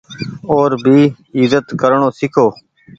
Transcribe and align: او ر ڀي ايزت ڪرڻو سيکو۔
او 0.49 0.55
ر 0.71 0.71
ڀي 0.85 0.99
ايزت 1.37 1.65
ڪرڻو 1.81 2.07
سيکو۔ 2.17 2.47